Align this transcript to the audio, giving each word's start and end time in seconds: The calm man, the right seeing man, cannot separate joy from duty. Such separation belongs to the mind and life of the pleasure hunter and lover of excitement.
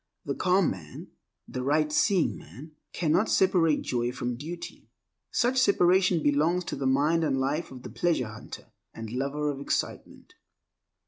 The 0.25 0.33
calm 0.33 0.71
man, 0.71 1.11
the 1.47 1.61
right 1.61 1.91
seeing 1.91 2.35
man, 2.35 2.71
cannot 2.91 3.29
separate 3.29 3.83
joy 3.83 4.11
from 4.11 4.35
duty. 4.35 4.87
Such 5.29 5.59
separation 5.61 6.23
belongs 6.23 6.63
to 6.65 6.75
the 6.75 6.87
mind 6.87 7.23
and 7.23 7.39
life 7.39 7.69
of 7.69 7.83
the 7.83 7.91
pleasure 7.91 8.29
hunter 8.29 8.71
and 8.95 9.11
lover 9.11 9.51
of 9.51 9.59
excitement. 9.59 10.33